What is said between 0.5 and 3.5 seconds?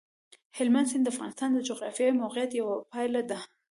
هلمند سیند د افغانستان د جغرافیایي موقیعت یوه پایله ده.